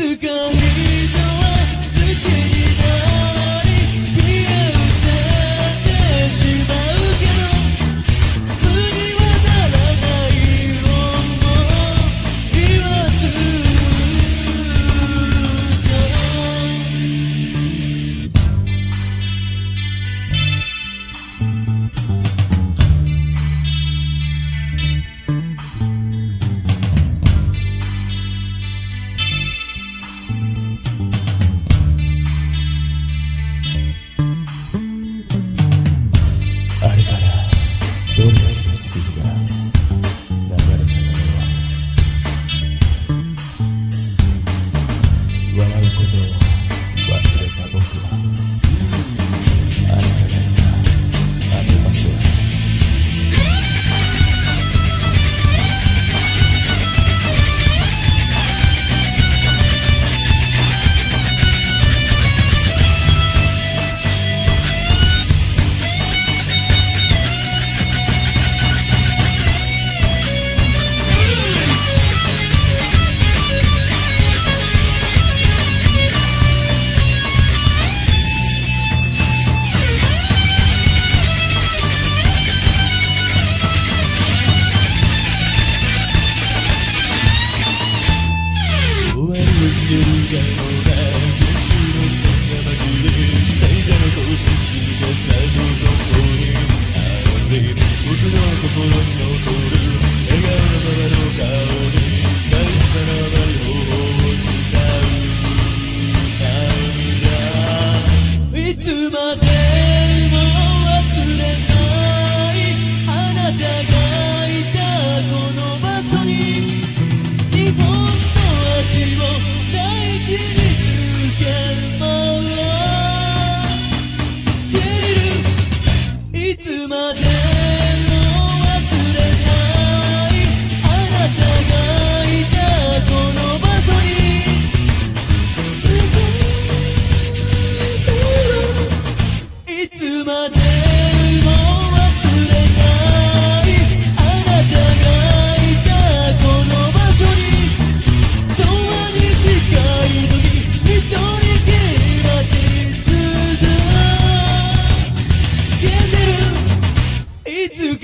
[0.00, 0.89] to go me.
[90.30, 90.69] Yeah.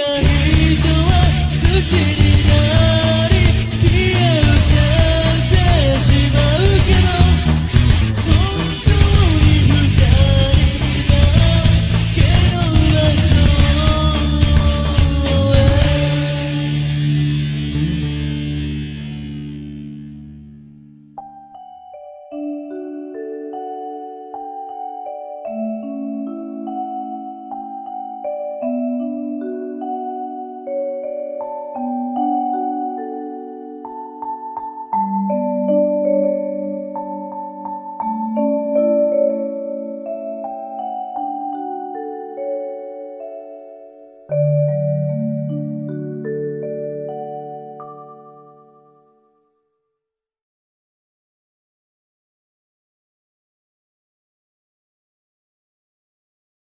[0.00, 0.24] 光
[0.78, 1.12] とは
[1.62, 2.99] 月になる